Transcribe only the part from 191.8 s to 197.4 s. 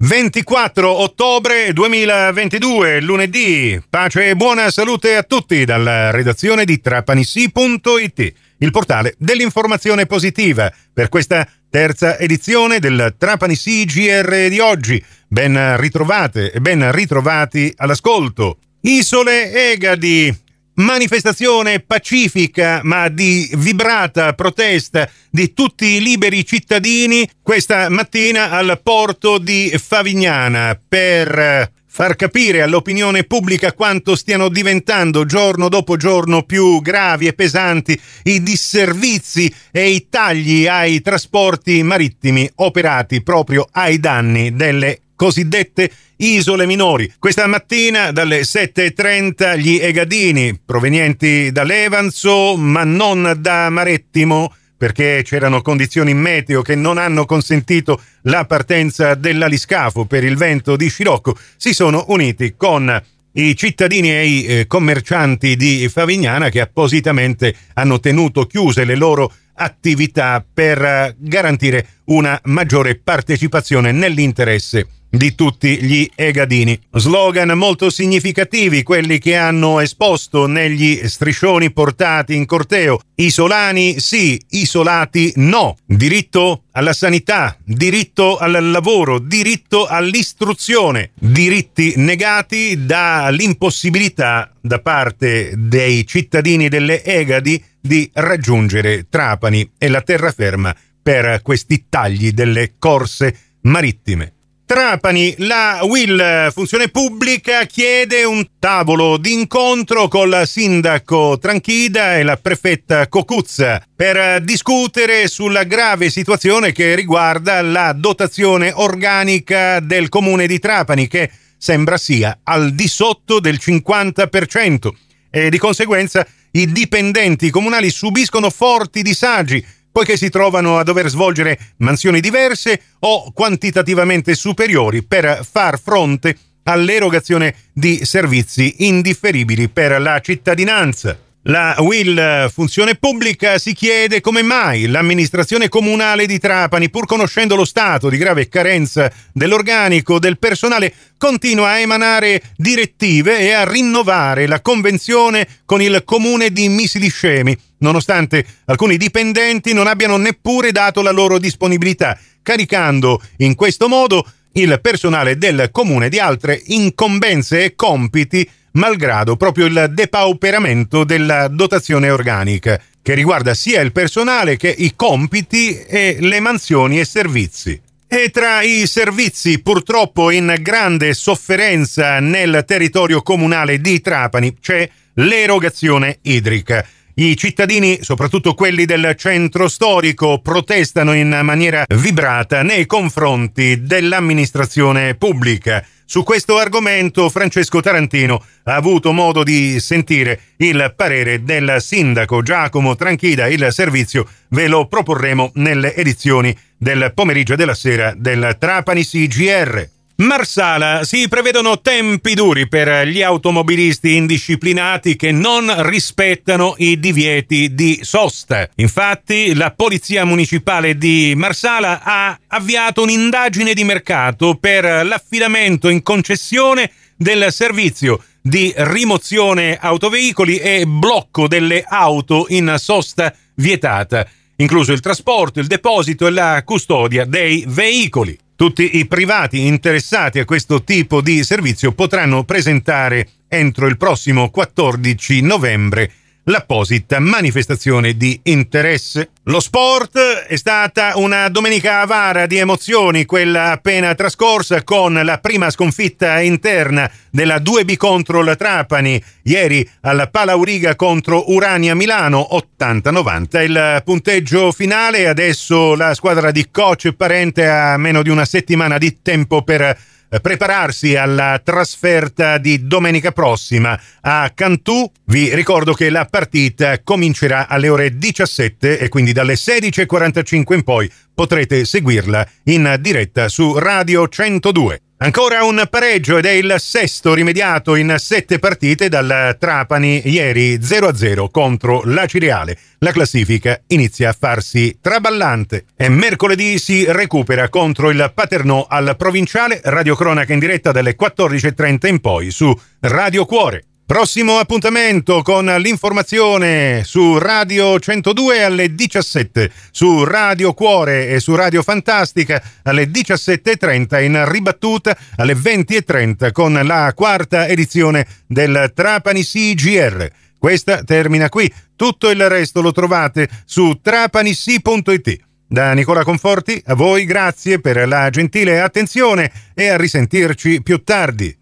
vibrata nei confronti dell'amministrazione pubblica. Su questo argomento